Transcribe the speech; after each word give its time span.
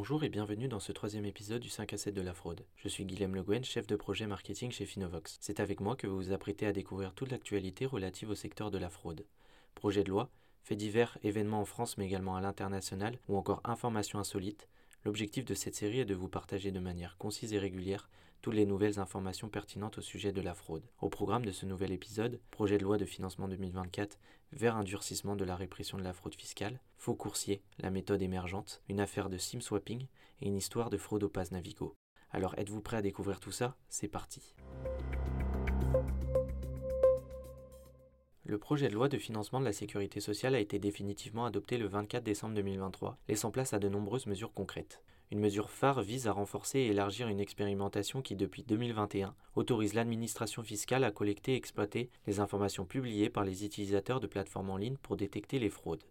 Bonjour 0.00 0.24
et 0.24 0.30
bienvenue 0.30 0.66
dans 0.66 0.80
ce 0.80 0.92
troisième 0.92 1.26
épisode 1.26 1.60
du 1.60 1.68
5 1.68 1.92
à 1.92 1.98
7 1.98 2.14
de 2.14 2.22
la 2.22 2.32
fraude. 2.32 2.64
Je 2.76 2.88
suis 2.88 3.04
Guilhem 3.04 3.34
Le 3.34 3.42
Guen, 3.42 3.62
chef 3.64 3.86
de 3.86 3.96
projet 3.96 4.26
marketing 4.26 4.70
chez 4.70 4.86
Finovox. 4.86 5.36
C'est 5.42 5.60
avec 5.60 5.78
moi 5.78 5.94
que 5.94 6.06
vous 6.06 6.16
vous 6.16 6.32
apprêtez 6.32 6.64
à 6.64 6.72
découvrir 6.72 7.12
toute 7.12 7.30
l'actualité 7.30 7.84
relative 7.84 8.30
au 8.30 8.34
secteur 8.34 8.70
de 8.70 8.78
la 8.78 8.88
fraude. 8.88 9.26
Projet 9.74 10.02
de 10.02 10.08
loi, 10.08 10.30
faits 10.62 10.78
divers, 10.78 11.18
événements 11.22 11.60
en 11.60 11.66
France 11.66 11.98
mais 11.98 12.06
également 12.06 12.34
à 12.34 12.40
l'international 12.40 13.18
ou 13.28 13.36
encore 13.36 13.60
informations 13.62 14.18
insolites, 14.18 14.68
l'objectif 15.04 15.44
de 15.44 15.54
cette 15.54 15.74
série 15.74 16.00
est 16.00 16.04
de 16.04 16.14
vous 16.14 16.28
partager 16.28 16.70
de 16.70 16.80
manière 16.80 17.16
concise 17.18 17.52
et 17.52 17.58
régulière 17.58 18.08
toutes 18.42 18.54
les 18.54 18.66
nouvelles 18.66 18.98
informations 18.98 19.48
pertinentes 19.48 19.98
au 19.98 20.02
sujet 20.02 20.32
de 20.32 20.40
la 20.40 20.54
fraude. 20.54 20.88
Au 21.00 21.08
programme 21.08 21.44
de 21.44 21.52
ce 21.52 21.66
nouvel 21.66 21.92
épisode, 21.92 22.40
projet 22.50 22.78
de 22.78 22.84
loi 22.84 22.96
de 22.96 23.04
financement 23.04 23.48
2024 23.48 24.18
vers 24.52 24.76
un 24.76 24.84
durcissement 24.84 25.36
de 25.36 25.44
la 25.44 25.56
répression 25.56 25.98
de 25.98 26.02
la 26.02 26.12
fraude 26.12 26.34
fiscale, 26.34 26.80
faux 26.96 27.14
coursier, 27.14 27.62
la 27.78 27.90
méthode 27.90 28.22
émergente, 28.22 28.82
une 28.88 29.00
affaire 29.00 29.28
de 29.28 29.38
sim 29.38 29.60
swapping 29.60 30.06
et 30.40 30.46
une 30.46 30.56
histoire 30.56 30.90
de 30.90 30.96
fraude 30.96 31.24
au 31.24 31.28
pass 31.28 31.52
Navigo. 31.52 31.94
Alors 32.30 32.54
êtes-vous 32.58 32.80
prêt 32.80 32.96
à 32.96 33.02
découvrir 33.02 33.40
tout 33.40 33.52
ça? 33.52 33.76
C'est 33.88 34.08
parti. 34.08 34.54
Le 38.50 38.58
projet 38.58 38.88
de 38.88 38.94
loi 38.94 39.08
de 39.08 39.16
financement 39.16 39.60
de 39.60 39.64
la 39.64 39.72
sécurité 39.72 40.18
sociale 40.18 40.56
a 40.56 40.58
été 40.58 40.80
définitivement 40.80 41.44
adopté 41.44 41.78
le 41.78 41.86
24 41.86 42.24
décembre 42.24 42.56
2023, 42.56 43.16
laissant 43.28 43.52
place 43.52 43.74
à 43.74 43.78
de 43.78 43.88
nombreuses 43.88 44.26
mesures 44.26 44.52
concrètes. 44.52 45.04
Une 45.30 45.38
mesure 45.38 45.70
phare 45.70 46.02
vise 46.02 46.26
à 46.26 46.32
renforcer 46.32 46.80
et 46.80 46.88
élargir 46.88 47.28
une 47.28 47.38
expérimentation 47.38 48.22
qui, 48.22 48.34
depuis 48.34 48.64
2021, 48.64 49.36
autorise 49.54 49.94
l'administration 49.94 50.64
fiscale 50.64 51.04
à 51.04 51.12
collecter 51.12 51.52
et 51.52 51.56
exploiter 51.56 52.10
les 52.26 52.40
informations 52.40 52.86
publiées 52.86 53.30
par 53.30 53.44
les 53.44 53.64
utilisateurs 53.64 54.18
de 54.18 54.26
plateformes 54.26 54.70
en 54.70 54.78
ligne 54.78 54.96
pour 54.96 55.16
détecter 55.16 55.60
les 55.60 55.70
fraudes. 55.70 56.02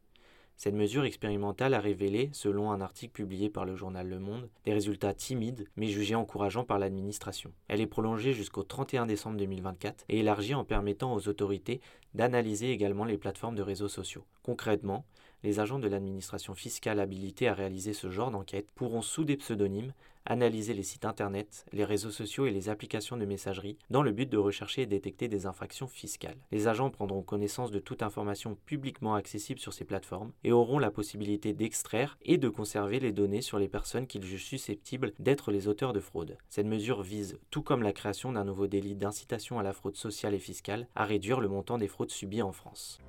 Cette 0.59 0.75
mesure 0.75 1.05
expérimentale 1.05 1.73
a 1.73 1.79
révélé, 1.79 2.29
selon 2.33 2.69
un 2.69 2.81
article 2.81 3.13
publié 3.13 3.49
par 3.49 3.63
le 3.63 3.77
journal 3.77 4.09
Le 4.09 4.19
Monde, 4.19 4.49
des 4.65 4.73
résultats 4.73 5.13
timides 5.13 5.65
mais 5.77 5.87
jugés 5.87 6.15
encourageants 6.15 6.65
par 6.65 6.79
l'administration. 6.79 7.53
Elle 7.69 7.79
est 7.79 7.87
prolongée 7.87 8.33
jusqu'au 8.33 8.63
31 8.63 9.05
décembre 9.05 9.37
2024 9.37 10.03
et 10.09 10.19
élargie 10.19 10.55
en 10.55 10.65
permettant 10.65 11.13
aux 11.13 11.29
autorités 11.29 11.79
d'analyser 12.13 12.71
également 12.71 13.05
les 13.05 13.17
plateformes 13.17 13.55
de 13.55 13.61
réseaux 13.61 13.87
sociaux. 13.87 14.25
Concrètement, 14.43 15.05
les 15.43 15.59
agents 15.59 15.79
de 15.79 15.87
l'administration 15.87 16.53
fiscale 16.53 16.99
habilités 16.99 17.47
à 17.47 17.53
réaliser 17.53 17.93
ce 17.93 18.09
genre 18.09 18.31
d'enquête 18.31 18.69
pourront, 18.75 19.01
sous 19.01 19.23
des 19.23 19.37
pseudonymes, 19.37 19.93
analyser 20.25 20.73
les 20.73 20.83
sites 20.83 21.05
internet, 21.05 21.65
les 21.73 21.83
réseaux 21.83 22.11
sociaux 22.11 22.45
et 22.45 22.51
les 22.51 22.69
applications 22.69 23.17
de 23.17 23.25
messagerie 23.25 23.77
dans 23.89 24.03
le 24.03 24.11
but 24.11 24.29
de 24.29 24.37
rechercher 24.37 24.83
et 24.83 24.85
détecter 24.85 25.27
des 25.27 25.47
infractions 25.47 25.87
fiscales. 25.87 26.37
Les 26.51 26.67
agents 26.67 26.91
prendront 26.91 27.23
connaissance 27.23 27.71
de 27.71 27.79
toute 27.79 28.03
information 28.03 28.55
publiquement 28.65 29.15
accessible 29.15 29.59
sur 29.59 29.73
ces 29.73 29.85
plateformes 29.85 30.31
et 30.43 30.51
auront 30.51 30.77
la 30.77 30.91
possibilité 30.91 31.53
d'extraire 31.53 32.17
et 32.21 32.37
de 32.37 32.49
conserver 32.49 32.99
les 32.99 33.11
données 33.11 33.41
sur 33.41 33.57
les 33.57 33.67
personnes 33.67 34.07
qu'ils 34.07 34.23
jugent 34.23 34.45
susceptibles 34.45 35.13
d'être 35.19 35.51
les 35.51 35.67
auteurs 35.67 35.93
de 35.93 35.99
fraude. 35.99 36.37
Cette 36.49 36.67
mesure 36.67 37.01
vise, 37.01 37.39
tout 37.49 37.63
comme 37.63 37.81
la 37.81 37.93
création 37.93 38.31
d'un 38.31 38.45
nouveau 38.45 38.67
délit 38.67 38.95
d'incitation 38.95 39.57
à 39.57 39.63
la 39.63 39.73
fraude 39.73 39.95
sociale 39.95 40.35
et 40.35 40.39
fiscale, 40.39 40.87
à 40.95 41.05
réduire 41.05 41.39
le 41.39 41.47
montant 41.47 41.77
des 41.77 41.87
fraudes 41.87 41.98
en 42.41 42.51
France. 42.51 42.99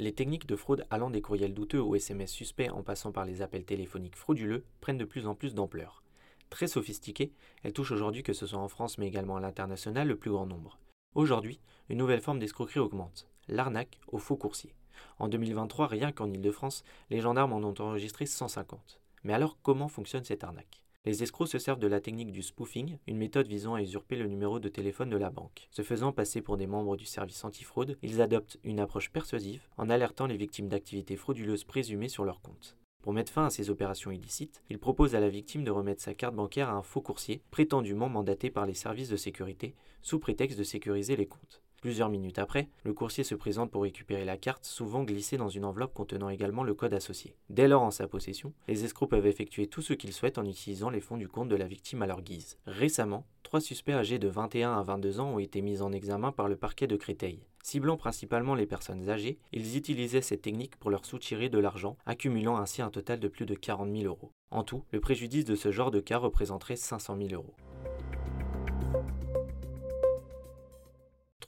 Les 0.00 0.12
techniques 0.12 0.46
de 0.46 0.56
fraude 0.56 0.84
allant 0.90 1.10
des 1.10 1.22
courriels 1.22 1.54
douteux 1.54 1.80
aux 1.80 1.94
SMS 1.94 2.30
suspects 2.30 2.70
en 2.70 2.82
passant 2.82 3.12
par 3.12 3.24
les 3.24 3.40
appels 3.40 3.64
téléphoniques 3.64 4.16
frauduleux 4.16 4.64
prennent 4.80 4.98
de 4.98 5.04
plus 5.04 5.26
en 5.26 5.36
plus 5.36 5.54
d'ampleur. 5.54 6.02
Très 6.50 6.66
sophistiquées, 6.66 7.32
elles 7.62 7.72
touchent 7.72 7.92
aujourd'hui, 7.92 8.24
que 8.24 8.32
ce 8.32 8.46
soit 8.46 8.58
en 8.58 8.68
France 8.68 8.98
mais 8.98 9.06
également 9.06 9.36
à 9.36 9.40
l'international, 9.40 10.08
le 10.08 10.16
plus 10.16 10.30
grand 10.30 10.46
nombre. 10.46 10.78
Aujourd'hui, 11.14 11.60
une 11.88 11.98
nouvelle 11.98 12.20
forme 12.20 12.40
d'escroquerie 12.40 12.80
augmente, 12.80 13.28
l'arnaque 13.46 14.00
aux 14.08 14.18
faux 14.18 14.36
coursiers. 14.36 14.74
En 15.18 15.28
2023, 15.28 15.86
rien 15.86 16.10
qu'en 16.10 16.30
Ile-de-France, 16.30 16.82
les 17.10 17.20
gendarmes 17.20 17.52
en 17.52 17.62
ont 17.62 17.80
enregistré 17.80 18.26
150. 18.26 19.00
Mais 19.22 19.32
alors 19.32 19.58
comment 19.62 19.88
fonctionne 19.88 20.24
cette 20.24 20.44
arnaque? 20.44 20.83
Les 21.04 21.22
escrocs 21.22 21.48
se 21.48 21.58
servent 21.58 21.80
de 21.80 21.86
la 21.86 22.00
technique 22.00 22.32
du 22.32 22.42
spoofing, 22.42 22.96
une 23.06 23.18
méthode 23.18 23.46
visant 23.46 23.74
à 23.74 23.82
usurper 23.82 24.16
le 24.16 24.26
numéro 24.26 24.58
de 24.58 24.68
téléphone 24.68 25.10
de 25.10 25.18
la 25.18 25.28
banque. 25.28 25.68
Se 25.70 25.82
faisant 25.82 26.12
passer 26.12 26.40
pour 26.40 26.56
des 26.56 26.66
membres 26.66 26.96
du 26.96 27.04
service 27.04 27.44
antifraude, 27.44 27.98
ils 28.02 28.22
adoptent 28.22 28.58
une 28.64 28.80
approche 28.80 29.10
persuasive 29.10 29.68
en 29.76 29.90
alertant 29.90 30.26
les 30.26 30.38
victimes 30.38 30.68
d'activités 30.68 31.16
frauduleuses 31.16 31.64
présumées 31.64 32.08
sur 32.08 32.24
leur 32.24 32.40
compte. 32.40 32.78
Pour 33.02 33.12
mettre 33.12 33.32
fin 33.32 33.44
à 33.44 33.50
ces 33.50 33.68
opérations 33.68 34.12
illicites, 34.12 34.62
ils 34.70 34.78
proposent 34.78 35.14
à 35.14 35.20
la 35.20 35.28
victime 35.28 35.62
de 35.62 35.70
remettre 35.70 36.00
sa 36.00 36.14
carte 36.14 36.34
bancaire 36.34 36.70
à 36.70 36.74
un 36.74 36.82
faux 36.82 37.02
coursier, 37.02 37.42
prétendument 37.50 38.08
mandaté 38.08 38.50
par 38.50 38.64
les 38.64 38.72
services 38.72 39.10
de 39.10 39.16
sécurité, 39.16 39.74
sous 40.00 40.18
prétexte 40.18 40.58
de 40.58 40.64
sécuriser 40.64 41.16
les 41.16 41.26
comptes. 41.26 41.63
Plusieurs 41.84 42.08
minutes 42.08 42.38
après, 42.38 42.70
le 42.84 42.94
coursier 42.94 43.24
se 43.24 43.34
présente 43.34 43.70
pour 43.70 43.82
récupérer 43.82 44.24
la 44.24 44.38
carte, 44.38 44.64
souvent 44.64 45.04
glissée 45.04 45.36
dans 45.36 45.50
une 45.50 45.66
enveloppe 45.66 45.92
contenant 45.92 46.30
également 46.30 46.62
le 46.62 46.72
code 46.72 46.94
associé. 46.94 47.36
Dès 47.50 47.68
lors 47.68 47.82
en 47.82 47.90
sa 47.90 48.08
possession, 48.08 48.54
les 48.68 48.86
escrocs 48.86 49.10
peuvent 49.10 49.26
effectuer 49.26 49.66
tout 49.66 49.82
ce 49.82 49.92
qu'ils 49.92 50.14
souhaitent 50.14 50.38
en 50.38 50.46
utilisant 50.46 50.88
les 50.88 51.02
fonds 51.02 51.18
du 51.18 51.28
compte 51.28 51.50
de 51.50 51.56
la 51.56 51.66
victime 51.66 52.00
à 52.00 52.06
leur 52.06 52.22
guise. 52.22 52.56
Récemment, 52.64 53.26
trois 53.42 53.60
suspects 53.60 53.92
âgés 53.92 54.18
de 54.18 54.28
21 54.28 54.72
à 54.72 54.82
22 54.82 55.20
ans 55.20 55.34
ont 55.34 55.38
été 55.38 55.60
mis 55.60 55.82
en 55.82 55.92
examen 55.92 56.32
par 56.32 56.48
le 56.48 56.56
parquet 56.56 56.86
de 56.86 56.96
Créteil. 56.96 57.44
Ciblant 57.62 57.98
principalement 57.98 58.54
les 58.54 58.64
personnes 58.64 59.10
âgées, 59.10 59.36
ils 59.52 59.76
utilisaient 59.76 60.22
cette 60.22 60.40
technique 60.40 60.76
pour 60.76 60.90
leur 60.90 61.04
soutirer 61.04 61.50
de 61.50 61.58
l'argent, 61.58 61.98
accumulant 62.06 62.56
ainsi 62.56 62.80
un 62.80 62.88
total 62.90 63.20
de 63.20 63.28
plus 63.28 63.44
de 63.44 63.54
40 63.54 63.94
000 63.94 64.04
euros. 64.04 64.32
En 64.50 64.64
tout, 64.64 64.84
le 64.90 65.00
préjudice 65.00 65.44
de 65.44 65.54
ce 65.54 65.70
genre 65.70 65.90
de 65.90 66.00
cas 66.00 66.16
représenterait 66.16 66.76
500 66.76 67.18
000 67.18 67.28
euros. 67.34 67.54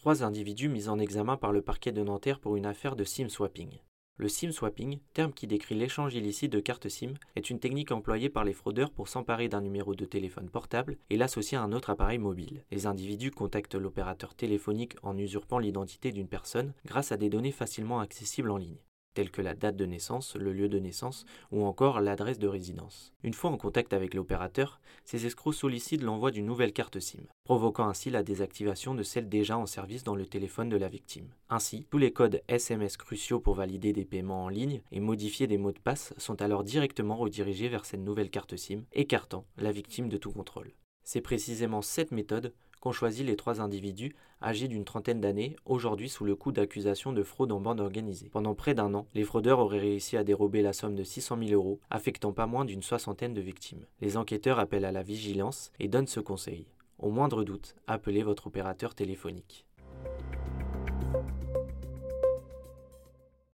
Trois 0.06 0.22
individus 0.22 0.68
mis 0.68 0.88
en 0.88 1.00
examen 1.00 1.36
par 1.36 1.50
le 1.50 1.62
parquet 1.62 1.90
de 1.90 2.04
Nanterre 2.04 2.38
pour 2.38 2.54
une 2.54 2.66
affaire 2.66 2.94
de 2.94 3.02
SIM 3.02 3.28
swapping. 3.28 3.80
Le 4.18 4.28
SIM 4.28 4.52
swapping, 4.52 5.00
terme 5.14 5.32
qui 5.32 5.48
décrit 5.48 5.74
l'échange 5.74 6.14
illicite 6.14 6.52
de 6.52 6.60
cartes 6.60 6.88
SIM, 6.88 7.14
est 7.34 7.50
une 7.50 7.58
technique 7.58 7.90
employée 7.90 8.28
par 8.28 8.44
les 8.44 8.52
fraudeurs 8.52 8.92
pour 8.92 9.08
s'emparer 9.08 9.48
d'un 9.48 9.62
numéro 9.62 9.96
de 9.96 10.04
téléphone 10.04 10.48
portable 10.48 10.96
et 11.10 11.16
l'associer 11.16 11.58
à 11.58 11.62
un 11.62 11.72
autre 11.72 11.90
appareil 11.90 12.18
mobile. 12.18 12.62
Les 12.70 12.86
individus 12.86 13.32
contactent 13.32 13.74
l'opérateur 13.74 14.36
téléphonique 14.36 14.94
en 15.02 15.18
usurpant 15.18 15.58
l'identité 15.58 16.12
d'une 16.12 16.28
personne 16.28 16.72
grâce 16.84 17.10
à 17.10 17.16
des 17.16 17.28
données 17.28 17.50
facilement 17.50 17.98
accessibles 17.98 18.52
en 18.52 18.58
ligne 18.58 18.78
telles 19.16 19.30
que 19.30 19.40
la 19.40 19.54
date 19.54 19.76
de 19.76 19.86
naissance, 19.86 20.36
le 20.36 20.52
lieu 20.52 20.68
de 20.68 20.78
naissance 20.78 21.24
ou 21.50 21.64
encore 21.64 22.02
l'adresse 22.02 22.38
de 22.38 22.46
résidence. 22.46 23.14
Une 23.22 23.32
fois 23.32 23.50
en 23.50 23.56
contact 23.56 23.94
avec 23.94 24.12
l'opérateur, 24.12 24.78
ces 25.06 25.24
escrocs 25.24 25.54
sollicitent 25.54 26.02
l'envoi 26.02 26.30
d'une 26.32 26.44
nouvelle 26.44 26.74
carte 26.74 27.00
SIM, 27.00 27.22
provoquant 27.44 27.88
ainsi 27.88 28.10
la 28.10 28.22
désactivation 28.22 28.94
de 28.94 29.02
celle 29.02 29.30
déjà 29.30 29.56
en 29.56 29.64
service 29.64 30.04
dans 30.04 30.16
le 30.16 30.26
téléphone 30.26 30.68
de 30.68 30.76
la 30.76 30.88
victime. 30.88 31.30
Ainsi, 31.48 31.86
tous 31.90 31.96
les 31.96 32.12
codes 32.12 32.42
SMS 32.46 32.98
cruciaux 32.98 33.40
pour 33.40 33.54
valider 33.54 33.94
des 33.94 34.04
paiements 34.04 34.44
en 34.44 34.48
ligne 34.50 34.82
et 34.92 35.00
modifier 35.00 35.46
des 35.46 35.56
mots 35.56 35.72
de 35.72 35.78
passe 35.78 36.12
sont 36.18 36.42
alors 36.42 36.62
directement 36.62 37.16
redirigés 37.16 37.70
vers 37.70 37.86
cette 37.86 38.00
nouvelle 38.00 38.28
carte 38.28 38.56
SIM, 38.56 38.82
écartant 38.92 39.46
la 39.56 39.72
victime 39.72 40.10
de 40.10 40.18
tout 40.18 40.30
contrôle. 40.30 40.74
C'est 41.04 41.22
précisément 41.22 41.80
cette 41.80 42.10
méthode 42.10 42.52
qu'ont 42.86 42.92
choisi 42.92 43.24
les 43.24 43.34
trois 43.34 43.60
individus 43.60 44.14
âgés 44.40 44.68
d'une 44.68 44.84
trentaine 44.84 45.20
d'années, 45.20 45.56
aujourd'hui 45.64 46.08
sous 46.08 46.24
le 46.24 46.36
coup 46.36 46.52
d'accusations 46.52 47.12
de 47.12 47.24
fraude 47.24 47.50
en 47.50 47.58
bande 47.58 47.80
organisée. 47.80 48.28
Pendant 48.28 48.54
près 48.54 48.74
d'un 48.74 48.94
an, 48.94 49.08
les 49.12 49.24
fraudeurs 49.24 49.58
auraient 49.58 49.80
réussi 49.80 50.16
à 50.16 50.22
dérober 50.22 50.62
la 50.62 50.72
somme 50.72 50.94
de 50.94 51.02
600 51.02 51.36
000 51.48 51.50
euros, 51.50 51.80
affectant 51.90 52.32
pas 52.32 52.46
moins 52.46 52.64
d'une 52.64 52.84
soixantaine 52.84 53.34
de 53.34 53.40
victimes. 53.40 53.86
Les 54.00 54.16
enquêteurs 54.16 54.60
appellent 54.60 54.84
à 54.84 54.92
la 54.92 55.02
vigilance 55.02 55.72
et 55.80 55.88
donnent 55.88 56.06
ce 56.06 56.20
conseil. 56.20 56.68
Au 57.00 57.10
moindre 57.10 57.42
doute, 57.42 57.74
appelez 57.88 58.22
votre 58.22 58.46
opérateur 58.46 58.94
téléphonique. 58.94 59.66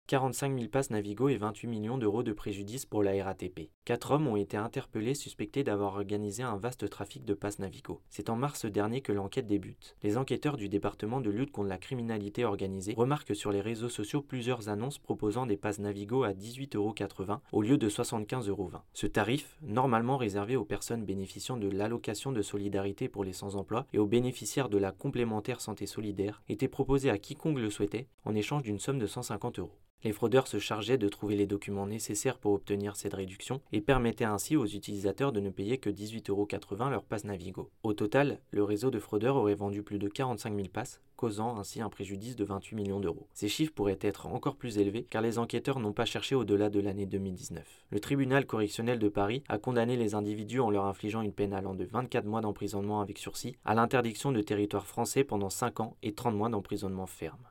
45 0.08 0.54
000 0.58 0.68
passes 0.68 0.90
Navigo 0.90 1.28
et 1.28 1.36
28 1.36 1.68
millions 1.68 1.96
d'euros 1.96 2.22
de 2.22 2.32
préjudice 2.32 2.84
pour 2.84 3.02
la 3.02 3.24
RATP. 3.24 3.70
Quatre 3.86 4.10
hommes 4.10 4.26
ont 4.26 4.36
été 4.36 4.58
interpellés 4.58 5.14
suspectés 5.14 5.64
d'avoir 5.64 5.94
organisé 5.94 6.42
un 6.42 6.56
vaste 6.56 6.90
trafic 6.90 7.24
de 7.24 7.32
passes 7.32 7.60
Navigo. 7.60 8.02
C'est 8.10 8.28
en 8.28 8.36
mars 8.36 8.66
dernier 8.66 9.00
que 9.00 9.12
l'enquête 9.12 9.46
débute. 9.46 9.96
Les 10.02 10.18
enquêteurs 10.18 10.58
du 10.58 10.68
département 10.68 11.20
de 11.20 11.30
lutte 11.30 11.52
contre 11.52 11.68
la 11.68 11.78
criminalité 11.78 12.44
organisée 12.44 12.94
remarquent 12.94 13.34
sur 13.34 13.52
les 13.52 13.62
réseaux 13.62 13.88
sociaux 13.88 14.20
plusieurs 14.20 14.68
annonces 14.68 14.98
proposant 14.98 15.46
des 15.46 15.56
passes 15.56 15.78
Navigo 15.78 16.24
à 16.24 16.32
18,80 16.32 16.76
euros 16.76 17.40
au 17.52 17.62
lieu 17.62 17.78
de 17.78 17.88
75,20 17.88 18.48
euros. 18.48 18.70
Ce 18.92 19.06
tarif, 19.06 19.56
normalement 19.62 20.18
réservé 20.18 20.56
aux 20.56 20.64
personnes 20.64 21.04
bénéficiant 21.04 21.56
de 21.56 21.68
l'allocation 21.68 22.32
de 22.32 22.42
solidarité 22.42 23.08
pour 23.08 23.24
les 23.24 23.32
sans-emploi 23.32 23.86
et 23.94 23.98
aux 23.98 24.06
bénéficiaires 24.06 24.68
de 24.68 24.78
la 24.78 24.92
complémentaire 24.92 25.60
santé 25.60 25.86
solidaire, 25.86 26.42
était 26.48 26.68
proposé 26.68 27.08
à 27.08 27.18
quiconque 27.18 27.58
le 27.58 27.70
souhaitait 27.70 28.08
en 28.24 28.34
échange 28.34 28.62
d'une 28.62 28.78
somme 28.78 28.98
de 28.98 29.06
150 29.06 29.58
euros. 29.58 29.78
Les 30.04 30.12
fraudeurs 30.12 30.48
se 30.48 30.58
chargeaient 30.58 30.98
de 30.98 31.08
trouver 31.08 31.36
les 31.36 31.46
documents 31.46 31.86
nécessaires 31.86 32.38
pour 32.38 32.52
obtenir 32.54 32.96
cette 32.96 33.14
réduction 33.14 33.60
et 33.70 33.80
permettaient 33.80 34.24
ainsi 34.24 34.56
aux 34.56 34.66
utilisateurs 34.66 35.30
de 35.30 35.38
ne 35.38 35.50
payer 35.50 35.78
que 35.78 35.90
18,80€ 35.90 36.90
leur 36.90 37.04
passe 37.04 37.24
Navigo. 37.24 37.70
Au 37.84 37.92
total, 37.92 38.40
le 38.50 38.64
réseau 38.64 38.90
de 38.90 38.98
fraudeurs 38.98 39.36
aurait 39.36 39.54
vendu 39.54 39.84
plus 39.84 40.00
de 40.00 40.08
45 40.08 40.56
000 40.56 40.68
passes, 40.72 41.00
causant 41.14 41.56
ainsi 41.56 41.80
un 41.80 41.88
préjudice 41.88 42.34
de 42.34 42.44
28 42.44 42.74
millions 42.74 42.98
d'euros. 42.98 43.28
Ces 43.32 43.46
chiffres 43.46 43.72
pourraient 43.72 43.98
être 44.00 44.26
encore 44.26 44.56
plus 44.56 44.78
élevés 44.78 45.06
car 45.08 45.22
les 45.22 45.38
enquêteurs 45.38 45.78
n'ont 45.78 45.92
pas 45.92 46.04
cherché 46.04 46.34
au-delà 46.34 46.68
de 46.68 46.80
l'année 46.80 47.06
2019. 47.06 47.64
Le 47.90 48.00
tribunal 48.00 48.44
correctionnel 48.44 48.98
de 48.98 49.08
Paris 49.08 49.44
a 49.48 49.58
condamné 49.58 49.96
les 49.96 50.16
individus 50.16 50.58
en 50.58 50.70
leur 50.70 50.86
infligeant 50.86 51.22
une 51.22 51.32
peine 51.32 51.52
allant 51.52 51.74
de 51.74 51.84
24 51.84 52.26
mois 52.26 52.40
d'emprisonnement 52.40 53.00
avec 53.00 53.18
sursis 53.18 53.54
à 53.64 53.76
l'interdiction 53.76 54.32
de 54.32 54.42
territoire 54.42 54.86
français 54.88 55.22
pendant 55.22 55.50
5 55.50 55.78
ans 55.78 55.96
et 56.02 56.12
30 56.12 56.34
mois 56.34 56.48
d'emprisonnement 56.48 57.06
ferme. 57.06 57.46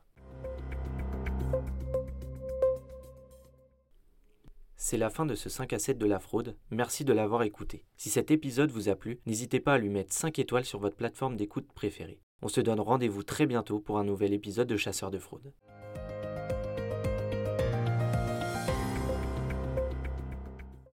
C'est 4.92 4.98
la 4.98 5.10
fin 5.10 5.26
de 5.26 5.36
ce 5.36 5.48
5 5.48 5.72
à 5.72 5.80
7 5.80 5.98
de 5.98 6.06
la 6.06 6.20
fraude, 6.20 6.58
merci 6.70 7.06
de 7.06 7.14
l'avoir 7.14 7.44
écouté. 7.44 7.86
Si 7.96 8.10
cet 8.10 8.30
épisode 8.30 8.72
vous 8.72 8.90
a 8.90 8.96
plu, 8.98 9.22
n'hésitez 9.26 9.62
pas 9.62 9.76
à 9.76 9.78
lui 9.78 9.88
mettre 9.88 10.14
5 10.14 10.38
étoiles 10.38 10.66
sur 10.66 10.80
votre 10.80 10.98
plateforme 10.98 11.38
d'écoute 11.38 11.72
préférée. 11.74 12.20
On 12.42 12.50
se 12.50 12.60
donne 12.60 12.82
rendez-vous 12.82 13.24
très 13.24 13.46
bientôt 13.46 13.80
pour 13.80 14.00
un 14.00 14.04
nouvel 14.04 14.34
épisode 14.34 14.68
de 14.68 14.76
Chasseurs 14.76 15.10
de 15.10 15.18
fraude. 15.18 15.54